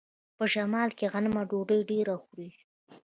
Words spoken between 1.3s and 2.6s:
او ډوډۍ ډیره خوري.